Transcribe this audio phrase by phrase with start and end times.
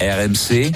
[0.00, 0.72] RMC.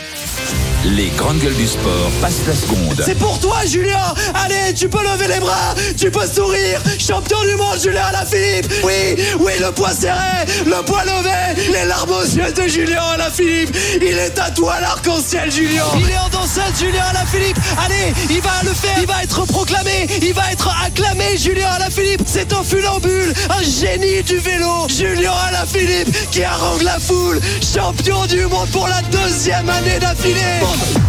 [0.94, 3.02] Les grandes gueules du sport passent la seconde.
[3.04, 6.80] C'est pour toi, Julien Allez, tu peux lever les bras, tu peux sourire.
[6.98, 8.72] Champion du monde, Julien Alaphilippe.
[8.84, 13.76] Oui, oui, le poids serré, le poids levé, les larmes aux yeux de Julien Alaphilippe.
[13.96, 15.84] Il est à toi l'arc-en-ciel, Julien.
[15.98, 17.58] Il est en danseuse, Julien Alaphilippe.
[17.84, 22.22] Allez, il va le faire, il va être proclamé, il va être acclamé, Julien Alaphilippe.
[22.26, 24.86] C'est un funambule, un génie du vélo.
[24.88, 27.40] Julien Alaphilippe qui harangue la foule.
[27.74, 30.60] Champion du monde pour la deuxième année d'affilée.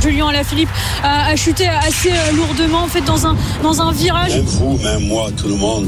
[0.02, 0.70] Julien Alaphilippe
[1.04, 4.36] a, a chuté assez euh, lourdement en fait dans un dans un virage.
[4.36, 5.88] Même vous, même moi, tout le monde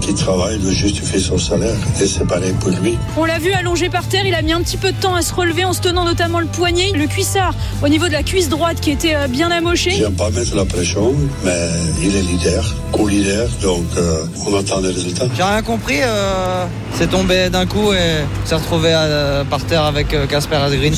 [0.00, 2.98] qui travaille doit justifier son salaire et c'est pareil pour lui.
[3.16, 5.22] On l'a vu allongé par terre, il a mis un petit peu de temps à
[5.22, 8.48] se relever en se tenant notamment le poignet, le cuissard au niveau de la cuisse
[8.48, 9.90] droite qui était euh, bien amoché.
[9.90, 11.68] J'aime pas mettre la pression, mais
[12.02, 15.26] il est leader, co-leader, donc euh, on attend les résultats.
[15.36, 20.12] J'ai rien compris, euh, c'est tombé d'un coup et s'est retrouvé à- par terre avec
[20.14, 20.94] euh, Casper Asgreen.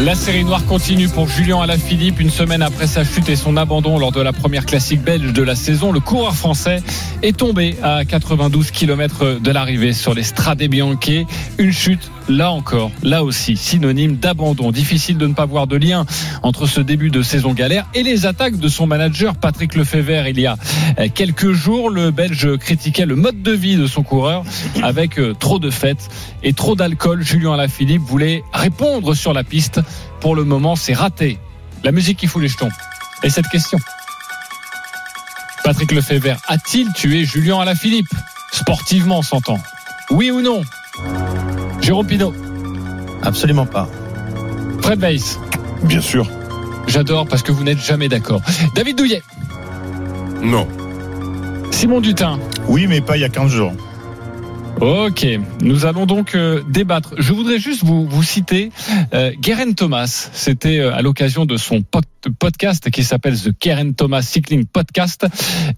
[0.00, 2.18] La série noire continue pour Julien Alaphilippe.
[2.18, 5.42] Une semaine après sa chute et son abandon lors de la première classique belge de
[5.42, 6.82] la saison, le coureur français
[7.22, 10.96] est tombé à 92 km de l'arrivée sur les Strade Bianche.
[11.58, 14.70] Une chute, là encore, là aussi, synonyme d'abandon.
[14.72, 16.06] Difficile de ne pas voir de lien
[16.42, 20.40] entre ce début de saison galère et les attaques de son manager Patrick Lefebvre il
[20.40, 20.56] y a
[20.98, 21.90] euh, quelques jours.
[21.90, 24.44] Le Belge critiquait le mode de vie de son coureur
[24.82, 26.08] avec euh, trop de fêtes
[26.42, 27.22] et trop d'alcool.
[27.22, 29.80] Julien Alaphilippe voulait répondre sur la piste.
[30.20, 31.38] Pour le moment, c'est raté.
[31.82, 32.70] La musique qui fout les jetons.
[33.22, 33.78] Et cette question
[35.64, 38.12] Patrick Lefebvre a-t-il tué Julien Alaphilippe?
[38.52, 39.58] Sportivement, on s'entend.
[40.10, 40.62] Oui ou non?
[41.84, 42.32] Jérôme Pinault,
[43.22, 43.88] Absolument pas.
[44.80, 45.38] Fred Weiss.
[45.82, 46.26] Bien sûr.
[46.86, 48.40] J'adore parce que vous n'êtes jamais d'accord.
[48.74, 49.22] David Douillet,
[50.42, 50.66] Non.
[51.70, 52.38] Simon Dutin.
[52.68, 53.72] Oui, mais pas il y a 15 jours.
[54.80, 55.26] Ok,
[55.62, 57.14] nous allons donc euh, débattre.
[57.18, 58.70] Je voudrais juste vous, vous citer
[59.14, 60.30] euh, Guerin Thomas.
[60.32, 65.26] C'était euh, à l'occasion de son pod- podcast qui s'appelle The Guerin Thomas Cycling Podcast.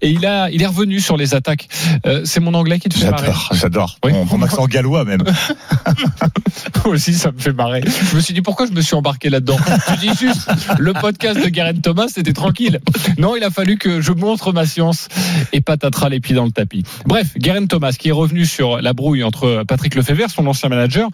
[0.01, 1.67] Et il, a, il est revenu sur les attaques.
[2.05, 3.97] Euh, C'est mon anglais qui te fait marrer J'adore, j'adore.
[4.03, 4.13] Oui.
[4.13, 5.23] Mon, mon accent gallois même.
[6.85, 7.81] Moi aussi, ça me fait marrer.
[7.85, 9.57] Je me suis dit pourquoi je me suis embarqué là-dedans?
[9.89, 10.49] Je dis juste,
[10.79, 12.79] le podcast de Guerin Thomas, c'était tranquille.
[13.17, 15.07] Non, il a fallu que je montre ma science
[15.53, 16.83] et patatras les pieds dans le tapis.
[17.05, 21.09] Bref, Guerin Thomas qui est revenu sur la brouille entre Patrick Lefebvre, son ancien manager,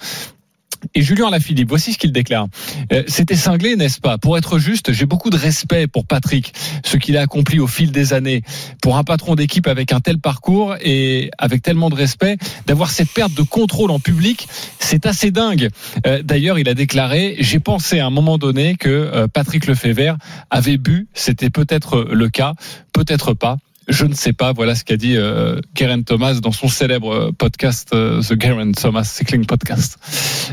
[0.96, 2.48] et Julien Alaphilippe, voici ce qu'il déclare.
[2.92, 4.18] Euh, C'était cinglé, n'est-ce pas?
[4.18, 6.54] Pour être juste, j'ai beaucoup de respect pour Patrick,
[6.86, 8.42] ce qu'il a accompli au fil des années.
[8.82, 13.10] Pour un patron d'équipe avec un tel parcours et avec tellement de respect, d'avoir cette
[13.10, 14.48] perte de contrôle en public,
[14.80, 15.70] c'est assez dingue.
[16.08, 20.18] Euh, D'ailleurs, il a déclaré, j'ai pensé à un moment donné que euh, Patrick Lefebvre
[20.50, 22.54] avait bu, c'était peut-être le cas,
[22.94, 23.58] peut-être pas.
[23.88, 24.54] Je ne sais pas.
[24.54, 28.74] Voilà ce qu'a dit euh, Karen Thomas dans son célèbre euh, podcast, euh, The Karen
[28.74, 29.98] Thomas Cycling Podcast.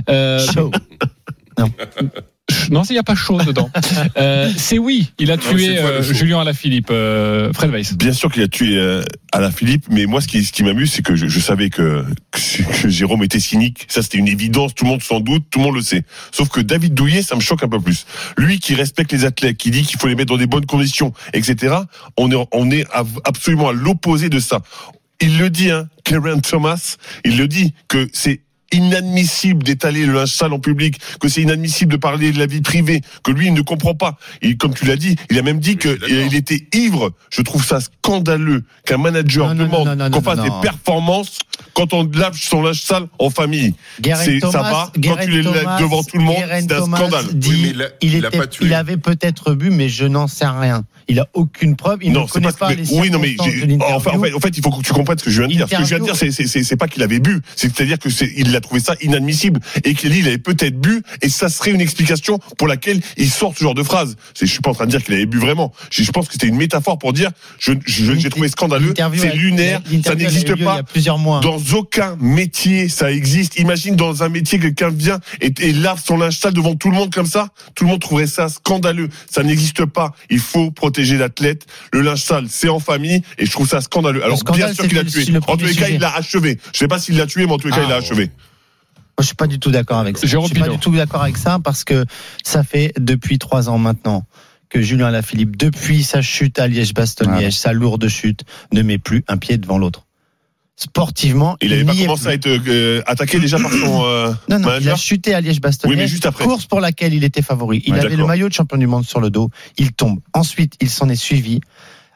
[0.08, 0.70] Euh, Chaud.
[1.58, 1.70] non,
[2.70, 3.70] il n'y a pas chaud dedans.
[4.16, 7.94] Euh, c'est oui, il a Non, tué euh, Julien Alaphilippe, euh, Fred Weiss.
[7.96, 9.02] Bien sûr qu'il a tué euh,
[9.32, 12.04] Alain Philippe, mais moi, ce qui, ce qui m'amuse, c'est que je, je savais que,
[12.82, 13.86] que, Jérôme était cynique.
[13.88, 14.74] Ça, c'était une évidence.
[14.74, 16.02] Tout le monde s'en doute, tout le monde le sait.
[16.32, 18.06] Sauf que David Douillet, ça me choque un peu plus.
[18.36, 21.12] Lui qui respecte les athlètes, qui dit qu'il faut les mettre dans des bonnes conditions,
[21.32, 21.74] etc.
[22.16, 24.60] On est, on est à- absolument à l'opposé de ça.
[25.20, 28.40] Il le dit, hein, Karen Thomas, il le dit que c'est
[28.72, 32.60] inadmissible d'étaler le linge sale en public, que c'est inadmissible de parler de la vie
[32.60, 34.18] privée, que lui il ne comprend pas.
[34.42, 37.12] Et comme tu l'as dit, il a même dit qu'il était ivre.
[37.30, 40.44] Je trouve ça scandaleux qu'un manager Non, non, demande qu'on fasse non.
[40.44, 41.38] des performances
[41.74, 43.74] quand on lave son linge sale en famille.
[44.02, 47.24] C'est- Thomas, ça va quand tu les devant tout le monde, c'est un Thomas scandale.
[47.34, 48.66] dit, Oui, mais il, il était- pas tué.
[48.66, 50.84] il avait peut-être bu, mais je n'en sais rien.
[51.08, 51.98] Il a aucune preuve.
[52.02, 53.70] Il non, ne c'est connaît pas, pas, mais- les oui, non, mais circonstances j'ai- de
[53.72, 53.96] l'interview.
[53.96, 55.54] enfin, en fait, en fait, il faut que tu comprennes ce que je viens de
[55.54, 55.66] dire.
[55.68, 57.40] Ce que je viens de dire, c'est, c'est, c'est, c'est pas qu'il avait bu.
[57.56, 61.28] C'est-à-dire que c'est, il a trouvé ça inadmissible et qu'il il avait peut-être bu et
[61.28, 64.16] ça serait une explication pour laquelle il sort ce genre de phrase.
[64.34, 65.72] C'est, je suis pas en train de dire qu'il avait bu vraiment.
[65.90, 69.34] Je, je pense que c'était une métaphore pour dire je, je- j'ai trouvé scandaleux, c'est
[69.34, 71.40] lunaire, ça n'existe lieu il y pas a plusieurs mois.
[71.40, 73.58] dans aucun métier ça existe.
[73.58, 76.96] Imagine dans un métier quelqu'un vient et, et lave son linge sale devant tout le
[76.96, 77.48] monde comme ça.
[77.74, 79.08] Tout le monde trouverait ça scandaleux.
[79.30, 80.12] Ça n'existe pas.
[80.30, 81.66] Il faut protéger l'athlète.
[81.92, 84.24] Le linge sale, c'est en famille et je trouve ça scandaleux.
[84.24, 85.26] Alors scandale, bien sûr qu'il a tué.
[85.46, 85.94] En tous les cas, sujet.
[85.94, 86.58] il l'a achevé.
[86.72, 88.04] Je sais pas s'il l'a tué, mais en tous les cas, Ah, il l'a ouais.
[88.04, 88.24] achevé.
[88.26, 90.26] Moi, je suis pas du tout d'accord avec ça.
[90.26, 92.04] Jérôme je suis pas du tout d'accord avec ça parce que
[92.42, 94.24] ça fait depuis trois ans maintenant
[94.70, 99.36] que Julien Alaphilippe, depuis sa chute à Liège-Bastogne-Liège, sa lourde chute, ne met plus un
[99.36, 100.06] pied devant l'autre.
[100.82, 104.70] Sportivement, Il avait pas commencé à être euh, attaqué déjà par son euh, Non, non,
[104.80, 105.94] il a chuté à Oui, Liège-Bastogne.
[105.94, 106.44] mais juste après.
[106.44, 107.82] Course pour laquelle il était favori.
[107.86, 109.50] Il Ouais, avait le maillot de champion du monde sur le dos.
[109.76, 110.20] Il tombe.
[110.32, 111.60] Ensuite, il s'en est suivi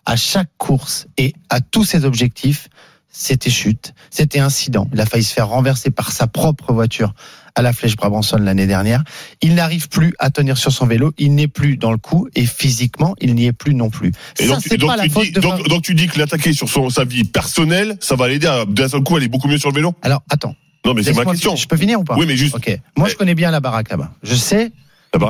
[0.07, 2.69] à chaque course et à tous ses objectifs.
[3.11, 4.89] C'était chute, c'était incident.
[4.95, 7.13] Il a failli se faire renverser par sa propre voiture
[7.55, 9.05] à la Flèche Brabançonne l'année dernière.
[9.41, 11.13] Il n'arrive plus à tenir sur son vélo.
[11.19, 14.13] Il n'est plus dans le coup et physiquement, il n'y est plus non plus.
[14.39, 15.41] Et ça, donc, c'est donc pas la tu faute dis, de.
[15.41, 18.65] donc, donc tu dis que l'attaquer sur son, sa vie personnelle, ça va l'aider à
[18.65, 19.95] d'un seul coup aller beaucoup mieux sur le vélo?
[20.03, 20.55] Alors, attends.
[20.85, 21.57] Non, mais c'est ma question.
[21.57, 22.17] Je peux finir ou pas?
[22.17, 22.57] Oui, mais juste.
[22.57, 22.79] Ok.
[22.97, 24.13] Moi, je connais bien la baraque là-bas.
[24.23, 24.73] Je sais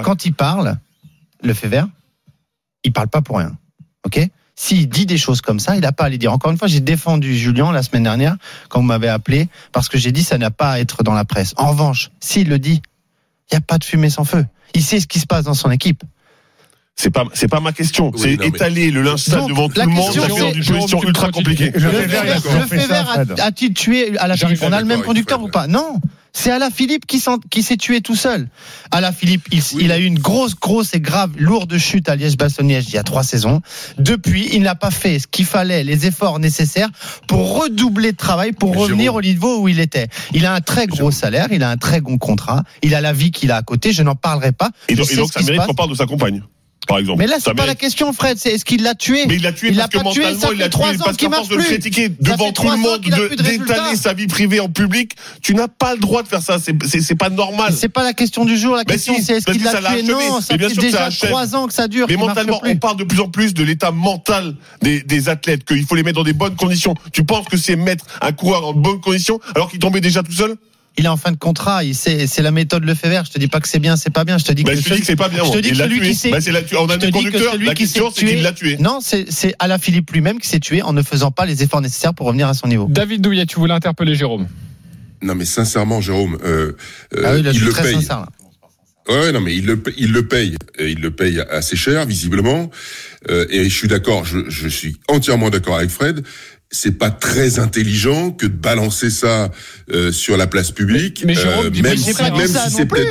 [0.02, 0.78] quand il parle,
[1.42, 1.88] le fait vert,
[2.84, 3.56] il parle pas pour rien.
[4.04, 4.20] Ok?
[4.56, 6.32] S'il dit des choses comme ça, il n'a pas à les dire.
[6.32, 8.36] Encore une fois, j'ai défendu Julien la semaine dernière
[8.68, 11.24] quand vous m'avez appelé parce que j'ai dit ça n'a pas à être dans la
[11.24, 11.54] presse.
[11.56, 12.80] En revanche, s'il le dit,
[13.50, 14.46] il n'y a pas de fumée sans feu.
[14.74, 16.02] Il sait ce qui se passe dans son équipe.
[16.96, 18.12] C'est pas, c'est pas ma question.
[18.14, 20.64] Oui, c'est mais- étaler le linge sale devant tout le monde, question, ça fait une
[20.64, 21.72] position ultra compliquée.
[21.74, 24.70] Le Le fait vert, vert, le fait vert a- a-t-il tué à la Philippe On
[24.72, 25.66] a le même conducteur ou pas?
[25.66, 26.00] Non.
[26.36, 27.20] C'est Ala Philippe qui,
[27.62, 28.48] s'est tué tout seul.
[28.90, 32.86] Ala Philippe, il, il a eu une grosse, grosse et grave, lourde chute à Liège-Bastogne-Liège
[32.88, 33.62] il y a trois saisons.
[33.98, 36.88] Depuis, il n'a pas fait ce qu'il fallait, les efforts nécessaires
[37.28, 40.08] pour redoubler de travail, pour Mais revenir Jérôme- au niveau où il était.
[40.32, 43.12] Il a un très gros salaire, il a un très bon contrat, il a la
[43.12, 43.92] vie qu'il a à côté.
[43.92, 44.70] Je n'en parlerai pas.
[44.88, 46.42] Et donc, et donc ça mérite qu'on parle de sa compagne,
[46.86, 47.18] par exemple.
[47.18, 48.38] Mais là, c'est pas la question, Fred.
[48.38, 49.26] C'est est-ce qu'il l'a tué?
[49.26, 51.16] Mais il l'a tué Il parce que pas tué, mentalement, ça il l'a tué parce
[51.16, 55.12] force marche de le critiquer devant tout le monde, d'étaler sa vie privée en public,
[55.42, 56.58] tu n'as pas le droit de faire ça.
[56.58, 57.74] C'est, pas normal.
[57.76, 58.76] C'est pas la question du jour.
[58.76, 60.02] La question, si, c'est est-ce qu'il l'a tué?
[60.02, 62.06] Non, ça bien fait sûr que ça déjà trois ans que ça dure.
[62.08, 65.94] Mais mentalement, on parle de plus en plus de l'état mental des, athlètes, qu'il faut
[65.94, 66.94] les mettre dans des bonnes conditions.
[67.12, 70.32] Tu penses que c'est mettre un coureur de bonnes conditions alors qu'il tombait déjà tout
[70.32, 70.56] seul?
[70.96, 71.82] Il est en fin de contrat.
[71.82, 73.24] Il sait, c'est la méthode le fait vert.
[73.24, 74.38] Je te dis pas que c'est bien, c'est pas bien.
[74.38, 75.44] Je te dis bah, que Je celui- dis que c'est pas bien.
[75.44, 77.06] je te dis Il que l'a celui qui s'est- Bah, c'est la- on a je
[77.06, 77.54] que conducteur.
[77.58, 78.76] La qui s'est question, c'est qu'il tué- l'a tué.
[78.78, 81.80] Non, c'est c'est Ala Philippe lui-même qui s'est tué en ne faisant pas les efforts
[81.80, 82.86] nécessaires pour revenir à son niveau.
[82.88, 84.46] David Douillet, tu voulais interpeller Jérôme.
[85.22, 86.76] Non, mais sincèrement, Jérôme, euh,
[87.16, 87.94] euh, Ah oui, là, je il le très paye.
[87.94, 88.20] sincère.
[88.20, 88.28] Là.
[89.08, 90.56] Ouais, non, mais il le, paye- il le paye.
[90.78, 92.70] Et il le paye assez cher, visiblement.
[93.30, 96.24] Euh, et je suis d'accord, je, je suis entièrement d'accord avec Fred.
[96.74, 99.50] C'est pas très intelligent que de balancer ça
[99.92, 101.22] euh, sur la place publique.
[101.24, 103.02] Mais- mais Jérôme, euh, même si, pas dit même ça si non plus.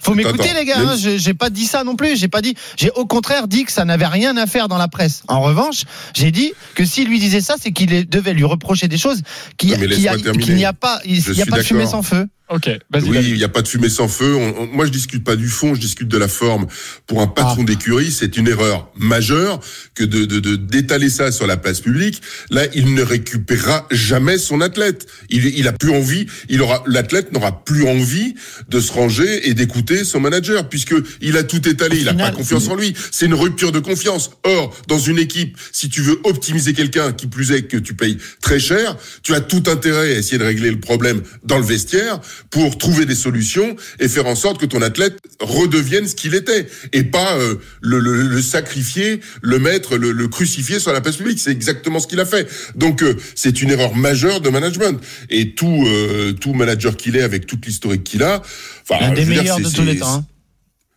[0.00, 0.78] Faut m'écouter les gars.
[0.78, 2.16] Même hein, J'ai pas dit ça non plus.
[2.16, 2.54] J'ai pas dit.
[2.76, 5.22] J'ai au contraire dit que ça n'avait rien à faire dans la presse.
[5.26, 5.82] En revanche,
[6.14, 9.22] j'ai dit que s'il lui disait ça, c'est qu'il devait lui reprocher des choses
[9.56, 9.72] qui,
[10.08, 11.00] a- qu'il n'y a pas.
[11.04, 12.26] Il n'y a pas de fumée sans feu.
[12.50, 12.68] Ok.
[13.10, 14.34] Oui, il n'y a pas de fumée sans feu.
[14.34, 16.66] On- on- moi, je discute pas du fond, je discute de la forme.
[17.06, 19.60] Pour un patron d'écurie, c'est une erreur majeure
[19.94, 22.22] que de de- de- d'étaler ça sur la place publique.
[22.50, 25.06] Là, il ne récupérera jamais son athlète.
[25.30, 26.26] Il, il a plus envie.
[26.48, 28.34] Il aura l'athlète n'aura plus envie
[28.68, 31.96] de se ranger et d'écouter son manager puisque il a tout étalé.
[31.98, 32.94] Au il a final, pas confiance en lui.
[33.10, 34.30] C'est une rupture de confiance.
[34.44, 38.18] Or, dans une équipe, si tu veux optimiser quelqu'un, qui plus est que tu payes
[38.40, 42.20] très cher, tu as tout intérêt à essayer de régler le problème dans le vestiaire
[42.50, 46.66] pour trouver des solutions et faire en sorte que ton athlète redevienne ce qu'il était
[46.92, 51.16] et pas euh, le, le- le sacrifier, le mettre, le, le crucifier sur la place
[51.16, 51.38] publique.
[51.40, 52.48] C'est exactement ce qu'il a fait.
[52.74, 55.00] Donc euh, c'est une erreur majeure de management
[55.30, 58.42] et tout euh, tout manager qu'il est avec toute l'historique qu'il a.
[58.88, 60.14] Enfin, Un je des meilleurs de tous les temps.
[60.14, 60.26] hein.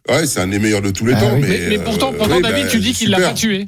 [0.10, 1.34] Ouais, c'est un des meilleurs de tous les Ah temps.
[1.36, 1.42] oui.
[1.42, 3.68] Mais, Mais, mais pourtant, euh, pourtant oui, David, bah, tu dis qu'il l'a pas tué.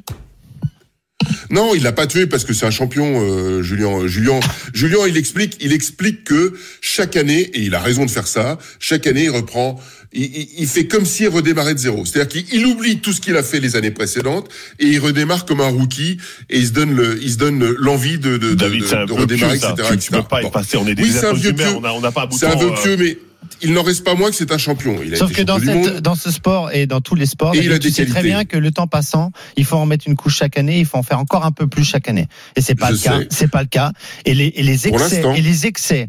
[1.50, 4.06] Non, il l'a pas tué parce que c'est un champion, euh, Julien.
[4.06, 4.40] Julien,
[4.72, 8.58] Julien, il explique, il explique que chaque année, et il a raison de faire ça,
[8.80, 9.80] chaque année, il reprend,
[10.12, 12.04] il, il- il fait comme s'il redémarrait de zéro.
[12.04, 14.48] C'est-à-dire qu'il il oublie tout ce qu'il a fait les années précédentes
[14.78, 16.18] et il redémarre comme un rookie
[16.50, 19.56] et il se donne le, il se donne l'envie de, de, David, de- de redémarrer,
[19.56, 19.72] etc.
[19.76, 19.98] Tu, etc.
[20.00, 20.48] tu peux pas Bon.
[20.48, 20.76] y passer.
[20.76, 21.66] On est des Oui, c'est un vieux pieux.
[21.74, 23.18] On n'a pas C'est un vieux euh, pieux, mais
[23.62, 24.98] il n'en reste pas moins que c'est un champion.
[25.04, 27.58] Il a Sauf été que dans, cette, ce sport et dans tous les sports, Et
[27.58, 30.16] il a tu sais très bien que le temps passant, il faut en mettre une
[30.16, 32.26] couche chaque année, il faut en faire encore un peu plus chaque année.
[32.56, 33.20] Et c'est pas Je le cas.
[33.30, 33.92] C'est pas le cas.
[34.24, 36.08] Et les, et les Pour excès, et les excès,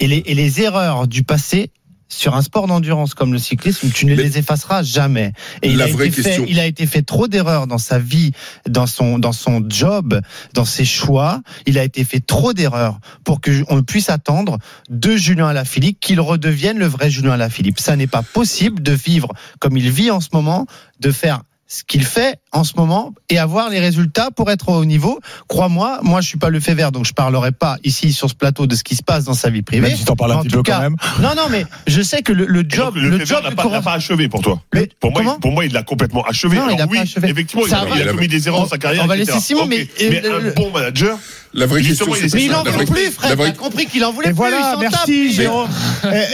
[0.00, 1.70] et les, et les erreurs du passé.
[2.16, 5.32] Sur un sport d'endurance comme le cyclisme, tu ne Mais- les effaceras jamais.
[5.62, 8.32] Et il a, été fait, il a été fait trop d'erreurs dans sa vie,
[8.68, 10.20] dans son, dans son job,
[10.54, 11.42] dans ses choix.
[11.66, 14.58] Il a été fait trop d'erreurs pour que on puisse attendre
[14.90, 17.80] de Julien Alaphilippe qu'il redevienne le vrai Julien Alaphilippe.
[17.80, 19.28] Ça n'est pas possible de vivre
[19.58, 20.66] comme il vit en ce moment,
[21.00, 24.74] de faire ce qu'il fait en ce moment et avoir les résultats pour être au
[24.76, 25.18] haut niveau.
[25.48, 28.34] Crois-moi, moi je suis pas le fait vert, donc je parlerai pas ici sur ce
[28.34, 29.88] plateau de ce qui se passe dans sa vie privée.
[29.88, 30.96] Même si t'en parles un En petit peu cas- quand même.
[31.20, 33.92] Non, non, mais je sais que le, le job, le, Lefebvre job n'a pas, pas
[33.94, 34.60] achevé pour toi.
[34.74, 36.56] Mais Pour moi, il- pour moi, il l'a complètement achevé.
[36.58, 37.28] Non, il a pas oui, achevé.
[37.30, 37.96] effectivement, il a, va.
[37.96, 39.04] il a commis des erreurs dans sa carrière.
[39.04, 39.32] On va etc.
[39.32, 39.68] laisser Simon, Ok.
[39.70, 41.18] mais- mais euh, un bon manager.
[41.54, 42.34] La vraie question, c'est.
[42.34, 43.36] Mais il en veut plus, la Fred.
[43.38, 44.36] vraie- T'as compris qu'il en voulait Et plus.
[44.36, 45.68] voilà, merci Jérôme.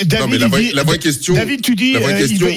[0.05, 2.01] David, la vraie- question- tu dis, euh,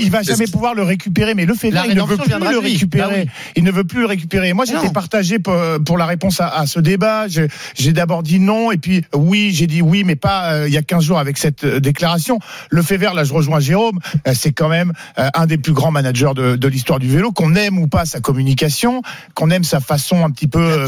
[0.02, 3.26] il, va, jamais pouvoir le récupérer, mais le fait il ne veut plus le récupérer.
[3.26, 4.54] Bah Il ne veut plus le récupérer.
[4.54, 5.56] Moi, j'étais partagé pour,
[5.86, 7.26] pour la réponse à, ce débat.
[7.28, 10.78] J'ai d'abord dit non, et puis oui, j'ai dit oui, mais pas euh, il y
[10.78, 12.40] a 15 jours avec cette euh, déclaration.
[12.70, 14.00] Le fait vert, là, je rejoins Jérôme.
[14.28, 17.32] euh, c'est quand même euh, un des plus grands managers de, de l'histoire du vélo.
[17.32, 19.02] Qu'on aime ou pas sa communication,
[19.36, 20.88] qu'on aime sa façon un petit peu euh,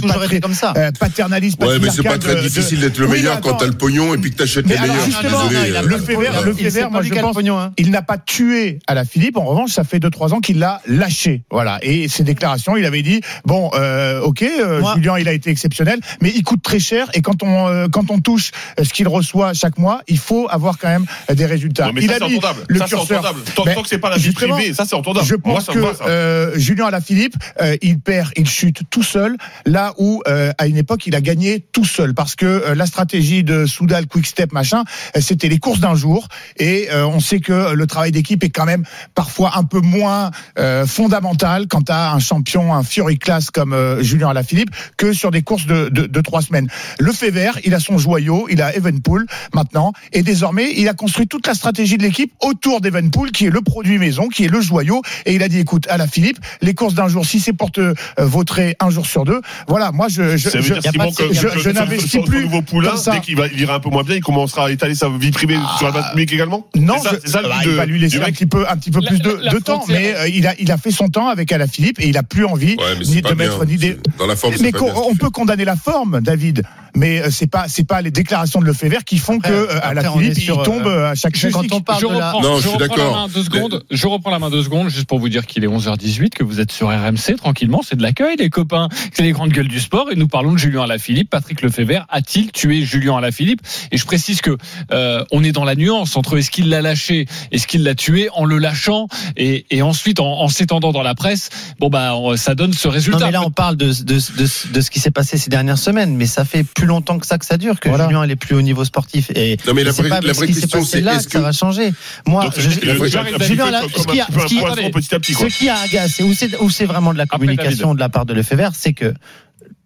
[1.66, 4.32] Ouais, mais c'est pas très difficile d'être le meilleur quand t'as le pognon et puis
[4.32, 4.96] que t'achètes les meilleurs.
[4.96, 7.72] Euh, le fait vert, le fait vert, moi dit je pense, pognon, hein.
[7.78, 9.38] il n'a pas tué à la Philippe.
[9.38, 11.44] En revanche, ça fait 2-3 ans qu'il l'a lâché.
[11.52, 11.80] Voilà.
[11.82, 15.50] Et ses déclarations, il avait dit bon, euh, ok, euh, Moi- Julien, il a été
[15.50, 17.08] exceptionnel, mais il coûte très cher.
[17.14, 20.78] Et quand on euh, quand on touche ce qu'il reçoit chaque mois, il faut avoir
[20.78, 21.88] quand même des résultats.
[21.88, 22.62] Non, mais il ça, a entendable.
[22.68, 23.20] le Ça, c'est curseur.
[23.20, 23.42] entendable.
[23.56, 25.26] Tant, tant que c'est pas la vie privée, ça, c'est entendable.
[25.26, 26.06] Je Moi, pense ça que me va, ça.
[26.08, 30.78] euh, Julien Alaphilippe, euh, il perd, il chute tout seul, là où euh, à une
[30.78, 34.52] époque il a gagné tout seul, parce que euh, la stratégie de Soudal, Quick Step,
[34.52, 34.84] machin,
[35.16, 38.50] euh, c'était les courses d'un jour, et euh, on sait que le travail d'équipe est
[38.50, 38.84] quand même
[39.14, 44.02] parfois un peu moins euh, fondamental quand à un champion, un Fury Class comme euh,
[44.04, 46.68] Julien Alaphilippe, que sur des courses de, de, de trois semaines.
[47.00, 50.94] Le fait vert, il a son joyau, il a Evenpool maintenant, et désormais il a
[50.94, 54.50] construit toute la stratégie de l'équipe autour d'Evenpool, qui est le produit maison, qui est
[54.50, 57.40] le joyau, et il a dit écoute, à la Philippe, les courses d'un jour, si
[57.40, 61.60] c'est pour te euh, vautrer un jour sur deux, voilà, moi je je, je, je-
[61.60, 64.22] je n'investis plus nouveau poulain, dès qu'il va, il ira un peu moins bien, il
[64.24, 66.68] commencera à étaler sa vie privée sur la place publique également?
[66.76, 69.00] Non, ça, je- ça bah, il va lui laisser un petit peu, un petit peu
[69.02, 71.08] La- plus de, la de temps, frontière- mais euh, il a, il a fait son
[71.10, 73.36] temps avec Alaphilippe et il a plus envie Ouais, ni de bien.
[73.36, 73.98] mettre ni des.
[74.18, 76.64] Dans la forme, c'est Mais on peut condamner la forme, David,
[76.96, 79.90] mais euh, c'est pas, c'est pas les déclarations de Lefebvre qui font que euh, après,
[79.90, 81.74] Alaphilippe on est il tombe euh, euh, à chaque quand joystick.
[81.74, 83.16] on parle je de la- reprends, Non, je je suis reprends la d'accord.
[83.16, 83.84] main deux secondes.
[83.92, 86.60] Je reprends la main deux secondes juste pour vous dire qu'il est 11h18, que vous
[86.60, 87.82] êtes sur RMC tranquillement.
[87.88, 88.90] C'est de l'accueil, les copains.
[89.14, 91.30] C'est les grandes gueules du sport et nous parlons de Julien Alaphilippe.
[91.30, 93.62] Patrick Lefebvre a-t-il tué Julien Alaphilippe?
[93.92, 94.58] Et je précise que
[94.92, 98.30] euh, on est dans la nuance entre est-ce qu'il l'a lâché, est-ce qu'il l'a tué
[98.34, 101.50] en le lâchant et, et ensuite en, en s'étendant dans la presse.
[101.80, 103.20] Bon bah on- ça donne ce résultat.
[103.20, 105.78] Non, mais là, on parle de, de, de, de ce qui s'est passé ces dernières
[105.78, 108.06] semaines, mais ça fait plus longtemps que ça que ça dure, que Voilà.
[108.08, 109.30] Julien elle est plus au niveau sportif.
[109.36, 111.52] Et Non, mais la c'est vraie- pas la vraie question, c'est là que ça va
[111.52, 111.94] changer.
[112.28, 117.94] Moi, je, Julien, ce qui a- agacé, où c'est, où c'est vraiment de la communication
[117.94, 119.14] de la part de Lefebvre, c'est que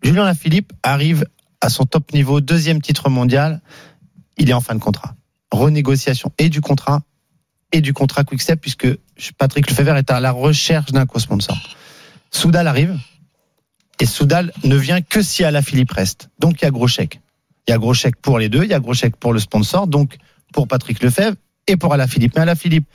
[0.04, 1.26] Julien Lafilippe arrive
[1.62, 3.62] à son top niveau, deuxième titre mondial,
[4.38, 5.16] il est en fin de contrat.
[5.52, 7.02] Renégociation et du contrat
[7.72, 8.88] et du contrat Quickstep, puisque
[9.38, 11.58] Patrick Lefebvre est à la recherche d'un co-sponsor.
[12.32, 12.98] Soudal arrive,
[14.00, 16.30] et Soudal ne vient que si Alaphilippe reste.
[16.40, 17.22] Donc il y a gros chèque.
[17.68, 19.40] Il y a gros chèque pour les deux, il y a gros chèque pour le
[19.40, 20.18] sponsor, donc
[20.54, 21.36] pour Patrick Lefebvre
[21.68, 22.34] et pour Alaphilippe.
[22.36, 22.88] Mais Alaphilippe,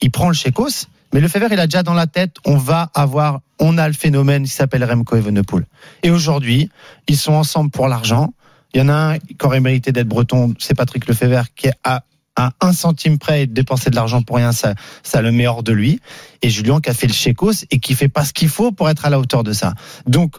[0.00, 3.40] il prend le chécos, mais Lefebvre, il a déjà dans la tête, on va avoir,
[3.58, 5.64] on a le phénomène qui s'appelle Remco Evenepoel.
[6.02, 6.70] Et aujourd'hui,
[7.06, 8.34] ils sont ensemble pour l'argent.
[8.74, 11.74] Il y en a un qui aurait mérité d'être breton, c'est Patrick Lefebvre, qui est
[11.82, 12.04] à,
[12.36, 15.46] à un centime près et de dépenser de l'argent pour rien, ça, ça le met
[15.46, 16.00] hors de lui.
[16.42, 18.90] Et Julien qui a fait le chécos et qui fait pas ce qu'il faut pour
[18.90, 19.72] être à la hauteur de ça.
[20.06, 20.36] Donc,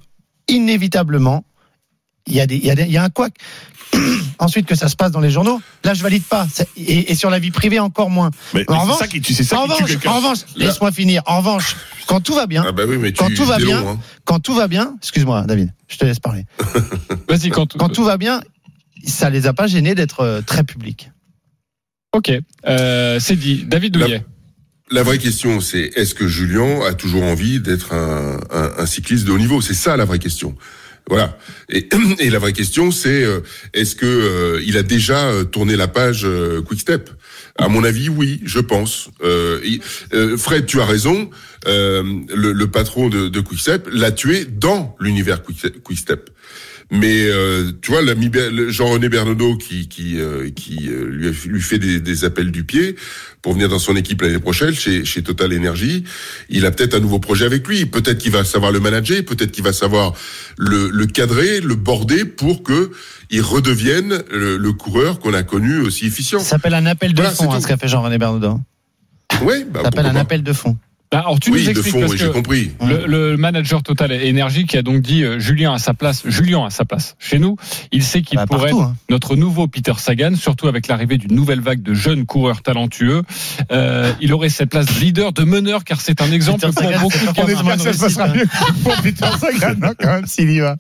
[0.50, 1.44] inévitablement,
[2.27, 3.34] il y a des, il y a des- il y a un couac.
[4.39, 6.48] Ensuite, que ça se passe dans les journaux, là, je valide pas.
[6.77, 8.29] Et, et sur la vie privée, encore moins.
[8.53, 10.12] Mais, En c'est revanche- ça qui tue, c'est ça en qui revanche, quelqu'un.
[10.12, 11.24] en revanche, laisse-moi finir.
[11.25, 11.75] En revanche,
[12.08, 14.00] quand tout va bien, Ah bah oui, mais tu, Quand tout va bien, long, hein.
[14.25, 16.46] quand tout va bien, excuse-moi, David, je te laisse parler.
[17.27, 18.41] Vas-y quand, Quand tout va bien,
[19.06, 21.10] ça les a pas gênés d'être euh, très publics.
[22.13, 22.32] Ok,
[22.68, 23.63] euh, c'est dit.
[23.65, 24.18] David Douillet.
[24.18, 24.24] La
[25.03, 29.62] vraie question, c'est est-ce que Julien a toujours envie d'être un, cycliste de haut niveau?
[29.62, 30.55] C'est ça la vraie question.
[31.08, 31.38] Voilà.
[31.69, 33.41] Et, et la vraie question, c'est euh,
[33.74, 36.88] est-ce que euh, il a déjà euh, tourné la page euh, Quick
[37.58, 39.10] À mon avis, oui, je pense.
[40.38, 41.29] Fred, tu as raison.
[41.65, 46.29] Le, patron de, de Quick Step l'a tué dans l'univers Quick Step.
[46.91, 48.31] Mais euh, tu vois, l'ami
[48.69, 52.63] Jean-René Bernodeau qui qui euh, qui euh, lui, a- lui fait des, des appels du
[52.63, 52.96] pied
[53.43, 56.03] pour venir dans son équipe l'année prochaine chez chez Total Energy,
[56.50, 57.86] il a peut-être un nouveau projet avec lui.
[57.86, 60.13] Peut-être qu'il va savoir le manager, peut-être qu'il va savoir
[60.58, 62.89] le, le cadrer, le border pour que
[63.29, 66.39] il redevienne le, le coureur qu'on a connu aussi efficient.
[66.39, 68.62] Ça s'appelle un appel de Voilà, fond, hein, ce qu'a fait Jean-René Bernaudin.
[69.43, 70.75] Ouais, bah, Ça s'appelle un appel de fond.
[71.12, 72.72] Bah, alors tu Oui, nous expliques fond, parce oui, que compris.
[72.86, 76.66] Le, le manager Total Énergie qui a donc dit euh, Julien à sa place, Julien
[76.66, 77.56] à sa place chez nous,
[77.92, 78.96] il sait qu'il Bah, pourrait partout, être hein.
[79.10, 83.24] notre nouveau Peter Sagan, surtout avec l'arrivée d'une nouvelle vague de jeunes coureurs talentueux.
[83.72, 86.84] Euh, il aurait cette place de leader, de meneur, car c'est un exemple Peter pour
[86.84, 87.78] Sagan, beaucoup de gamins.
[87.80, 88.46] ça se passera mieux
[88.84, 90.75] pour Peter Sagan, hein, quand même, s'il y va.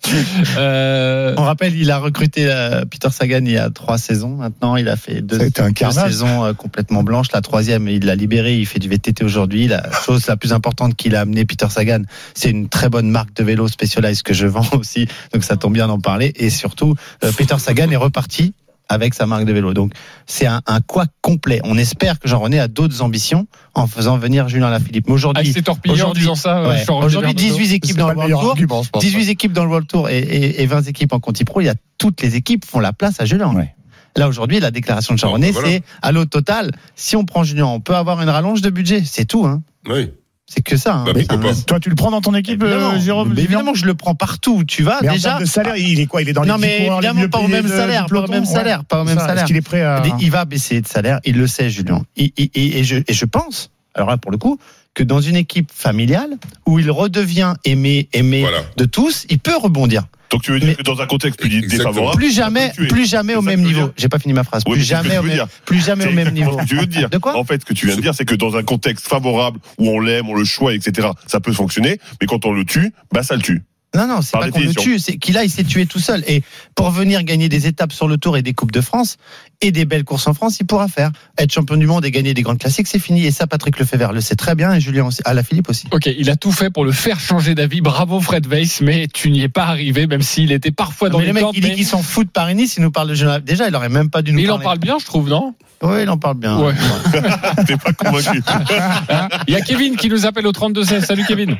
[0.57, 4.35] Euh, On rappelle, il a recruté euh, Peter Sagan il y a trois saisons.
[4.35, 7.31] Maintenant, il a fait deux, a saisons euh, complètement blanches.
[7.33, 8.57] La troisième, il l'a libéré.
[8.57, 9.67] Il fait du VTT aujourd'hui.
[9.67, 12.01] La chose la plus importante qu'il a amené Peter Sagan,
[12.33, 15.07] c'est une très bonne marque de vélo Specialized que je vends aussi.
[15.33, 16.33] Donc ça tombe bien d'en parler.
[16.35, 18.53] Et surtout, euh, Peter Sagan est reparti
[18.91, 19.75] avec sa marque de vélo.
[19.75, 19.91] Donc
[20.25, 21.61] c'est un, un quoi complet.
[21.63, 23.45] On espère que Jean-René a d'autres ambitions
[23.75, 25.05] en faisant venir Julien Lafilippe.
[25.07, 26.57] Mais ah, aujourd'hui, en aujourd'hui- disant ça.
[26.57, 27.57] euh, ouais, Jean-Roger aujourd'hui Bernardo.
[27.59, 28.49] 18 équipes dans le World Tour.
[28.51, 29.01] argument, je pense.
[29.03, 31.65] 18 équipes dans le World Tour et, et, et 20 équipes en Conti Pro, il
[31.65, 33.53] y a toutes les équipes font la place à Julien.
[33.53, 33.75] Ouais.
[34.19, 35.69] Là aujourd'hui, la déclaration de Jean-René, voilà.
[35.69, 36.71] c'est à l'eau total.
[36.95, 39.01] Si on prend Julien, on peut avoir une rallonge de budget.
[39.05, 39.45] C'est tout.
[39.45, 39.61] Hein.
[39.87, 40.11] Oui.
[40.45, 40.95] C'est que ça.
[40.95, 41.05] Hein.
[41.05, 41.51] Bah.
[41.65, 44.15] Toi, tu le prends dans ton équipe, Évidemment, euh, Jérôme mais évidemment, je le prends
[44.15, 44.97] partout où tu vas.
[45.01, 46.21] Mais en déjà, termes de salaire, il est quoi?
[46.21, 48.05] Il est dans les non 10 mais coureurs les évidemment mieux pas au même salaire,
[48.07, 48.45] pas au même Ouais.
[48.45, 49.37] salaire, pas au même Ça, salaire.
[49.43, 52.01] Est-ce qu'il est prêt à Il- Il va baisser de salaire, il le sait, Julien.
[52.17, 54.59] Et, et- et- et je, et je pense, alors là pour le coup,
[54.93, 58.63] que dans une équipe familiale où il redevient aimé, aimé Voilà.
[58.77, 60.03] de tous, il peut rebondir.
[60.31, 61.89] Donc tu veux dire Mais- que dans un contexte plus Exactement.
[61.89, 63.89] défavorable, Plus jamais, plus jamais au même niveau.
[63.97, 64.61] J'ai pas fini ma phrase.
[64.67, 66.51] Oui, plus jamais au même, plus jamais au même niveau.
[66.51, 67.09] ce que tu veux dire.
[67.09, 69.07] De quoi En fait, ce que tu viens de dire, c'est que dans un contexte
[69.07, 72.63] favorable où on l'aime, on le choisit, etc., ça peut fonctionner, mais quand on le
[72.63, 73.63] tue, bah ça le tue.
[73.95, 76.23] Non, non, c'est pas qu'on le tue, c'est qu'il a, il s'est tué tout seul.
[76.27, 76.43] Et
[76.75, 79.17] pour venir gagner des étapes sur le Tour et des Coupes de France
[79.61, 81.11] et des belles courses en France, il pourra faire.
[81.39, 83.25] Être champion du monde et gagner des grandes classiques, c'est fini.
[83.25, 85.21] Et ça, Patrick Lefebvre le sait très bien et Julien aussi.
[85.25, 85.87] Ah, la Philippe aussi.
[85.91, 87.81] Ok, il a tout fait pour le faire changer d'avis.
[87.81, 91.25] Bravo Fred Weiss, mais tu n'y es pas arrivé, même s'il était parfois dans mais
[91.25, 93.43] les le mec, il dit qu'il s'en fout de Paris-Nice, il nous parle de Genève.
[93.43, 94.65] Déjà, il aurait même pas dû nous mais il en parler.
[94.65, 95.55] parle bien, je trouve, non?
[95.81, 96.59] Oui, il en parle bien.
[96.59, 96.73] Ouais.
[97.65, 98.43] T'es pas convaincu.
[99.47, 101.05] Il y a Kevin qui nous appelle au 32 16.
[101.05, 101.55] Salut Kevin.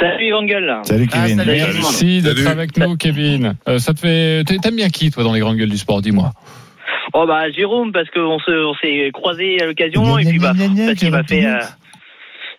[0.00, 0.76] Salut Evangel.
[0.84, 1.36] Salut Ah, Kevin.
[1.38, 1.50] salut.
[1.74, 3.54] Merci d'être avec nous, Kevin.
[3.68, 4.44] Euh, ça te fait.
[4.44, 6.32] T'aimes bien qui, toi, dans les grandes gueules du sport Dis-moi?
[7.12, 10.94] Oh bah Jérôme parce qu'on se on s'est croisés à l'occasion et puis bah parce
[10.98, 11.64] qu'il m'a fait Jérôme euh,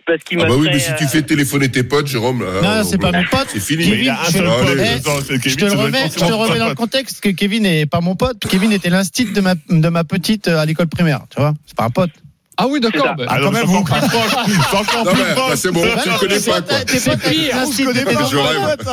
[0.05, 2.43] parce qu'il Ah bah oui, mais si tu euh, fais téléphoner tes potes, Jérôme.
[2.43, 3.47] là, Non, on- c'est pas mon pote.
[3.47, 3.85] C'est fini.
[3.85, 8.01] Kevin, je- te le remets, je te remets dans le contexte que Kevin n'est pas
[8.01, 8.39] mon pote.
[8.49, 11.21] Kevin était l'instit de ma, de ma petite à l'école primaire.
[11.33, 12.11] Tu vois, c'est pas un pote.
[12.63, 13.15] Ah oui, d'accord.
[13.17, 14.31] bah, Ah, quand même, c'est vous- encore plus proche.
[14.69, 16.77] C'est encore Non, plus mais bah, c'est bon, tu le connais pas, quoi.
[16.87, 17.55] C'est pire.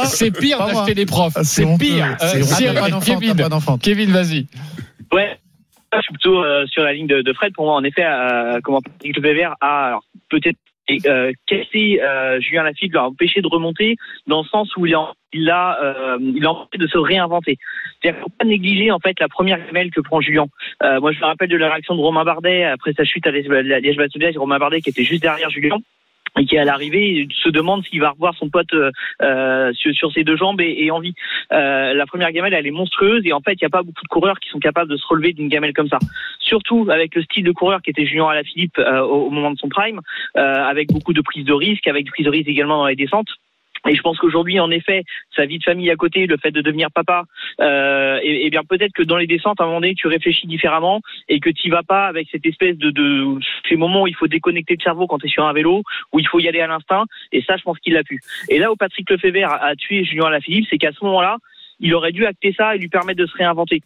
[0.06, 1.34] C'est pire d'acheter des profs.
[1.36, 2.16] Ah, c'est pire.
[2.22, 4.46] Euh, Kevin, vas-y.
[5.12, 5.38] ouais
[5.90, 8.60] je suis plutôt euh, sur la ligne de, de Fred pour moi en effet euh,
[8.62, 9.16] comment Patrick
[9.60, 10.58] a alors, peut-être
[11.06, 13.96] euh, cassé euh, Julien Lafitte l'a empêché de remonter
[14.26, 17.58] dans le sens où il a il a euh, il a empêché de se réinventer
[18.00, 20.46] c'est-à-dire faut pas négliger en fait la première gamelle que prend Julien
[20.82, 23.30] euh, moi je me rappelle de la réaction de Romain Bardet après sa chute à
[23.30, 25.78] Liège-Bastogne Romain Bardet qui était juste derrière Julien
[26.38, 28.90] et qui à l'arrivée se demande s'il va revoir son pote euh,
[29.22, 31.14] euh, sur, ses deux jambes et, et en vie.
[31.52, 34.02] Euh, la première gamelle, elle est monstrueuse et en fait, il n'y a pas beaucoup
[34.02, 35.98] de coureurs qui sont capables de se relever d'une gamelle comme ça.
[36.40, 39.58] Surtout avec le style de coureur qui était Julien Alaphilippe euh, au, au moment de
[39.58, 40.00] son prime,
[40.34, 43.28] avec beaucoup de prises de risques, avec des prises de risques également dans les descentes.
[43.88, 46.60] Et je pense qu'aujourd'hui, en effet, sa vie de famille à côté, le fait de
[46.60, 47.24] devenir papa,
[47.60, 50.46] euh, et, et bien peut-être que dans les descentes, à un moment donné, tu réfléchis
[50.46, 53.38] différemment et que tu vas pas avec cette espèce de, de
[53.68, 56.18] ces moments où il faut déconnecter le cerveau quand tu es sur un vélo, où
[56.18, 57.04] il faut y aller à l'instinct.
[57.32, 58.20] Et ça, je pense qu'il l'a pu.
[58.48, 61.36] Et là où Patrick Lefebvre a, a tué Julien Alaphilippe, c'est qu'à ce moment-là,
[61.80, 63.82] il aurait dû acter ça et lui permettre de se réinventer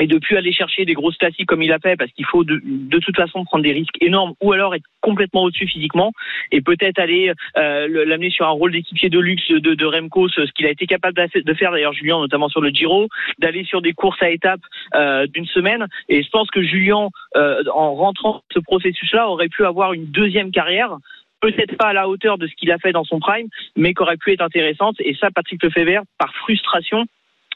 [0.00, 2.44] et de plus aller chercher des grosses classiques comme il a fait parce qu'il faut
[2.44, 6.12] de, de toute façon prendre des risques énormes ou alors être complètement au-dessus physiquement
[6.50, 10.50] et peut-être aller euh, l'amener sur un rôle d'équipier de luxe de, de Remco, ce
[10.52, 13.92] qu'il a été capable de faire d'ailleurs Julien notamment sur le Giro, d'aller sur des
[13.92, 14.62] courses à étapes
[14.94, 19.64] euh, d'une semaine et je pense que Julien euh, en rentrant ce processus-là aurait pu
[19.64, 20.96] avoir une deuxième carrière
[21.42, 24.02] peut-être pas à la hauteur de ce qu'il a fait dans son prime, mais qui
[24.02, 24.94] aurait pu être intéressante.
[25.00, 27.04] Et ça, Patrick Lefebvre, par frustration,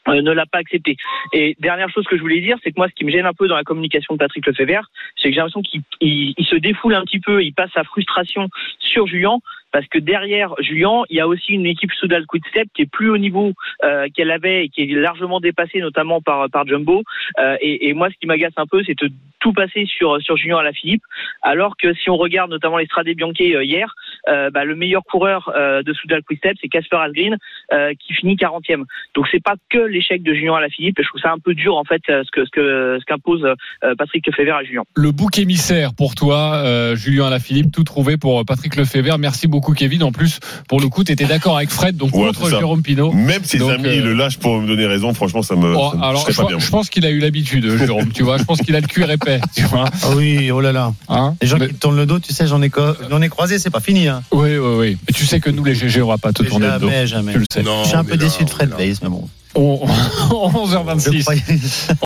[0.07, 0.97] ne l'a pas accepté.
[1.33, 3.33] Et dernière chose que je voulais dire, c'est que moi, ce qui me gêne un
[3.33, 4.85] peu dans la communication de Patrick Lefebvre,
[5.17, 7.83] c'est que j'ai l'impression qu'il il- il se défoule un petit peu, il passe sa
[7.83, 9.37] frustration sur Julien,
[9.71, 13.09] parce que derrière Julien, il y a aussi une équipe Soudal Quickstep qui est plus
[13.09, 17.03] au niveau euh, qu'elle avait et qui est largement dépassée, notamment par par Jumbo.
[17.39, 20.37] Euh, et, et moi, ce qui m'agace un peu, c'est de tout passer sur sur
[20.37, 21.03] Julien Alaphilippe,
[21.41, 23.93] alors que si on regarde notamment les Stradé Bianche euh, hier,
[24.29, 27.37] euh, bah, le meilleur coureur euh, de Soudal Quickstep, c'est Casper Asgreen,
[27.73, 28.83] euh, qui finit 40e.
[29.15, 30.99] Donc c'est pas que l'échec de Julien Alaphilippe.
[30.99, 33.05] et Je trouve ça un peu dur en fait euh, ce que ce que ce
[33.05, 34.83] qu'impose euh, Patrick Lefebvre à Julien.
[34.95, 39.17] Le bouc émissaire pour toi, euh, Julien Alaphilippe, tout trouvé pour Patrick Lefebvre.
[39.17, 40.03] Merci beaucoup, Kevin.
[40.03, 42.49] En plus, pour le coup, tu étais d'accord avec Fred, donc Ouais, contre.
[42.49, 43.11] Jérôme Pinault.
[43.13, 45.89] Même ses Donc, amis euh, le lâchent pour me donner raison, franchement, ça me, Oh,
[45.91, 46.59] ça me- alors, je pas bien.
[46.59, 48.11] je pense qu'il a eu l'habitude, Jérôme.
[48.13, 49.39] Tu vois, je pense qu'il a le cuir épais.
[49.55, 50.91] Tu vois, Ah oui, oh là là.
[51.09, 53.29] hein Les gens Mais- qui tournent le dos, tu sais, j'en ai, co- j'en ai
[53.29, 54.07] croisé, c'est pas fini.
[54.07, 54.16] Hein.
[54.17, 54.23] Hein.
[54.31, 54.97] Oui, oui, oui.
[55.07, 56.87] Mais tu sais que nous, les GG, on va pas te Mais tourner le dos.
[56.89, 57.31] jamais, jamais.
[57.33, 57.63] Tu le sais.
[57.63, 58.73] Non, Je suis un peu là, déçu de Fred.
[58.77, 59.27] Weiss, mais bon.
[59.55, 61.21] On- Je 11h26.
[61.23, 61.41] croyais-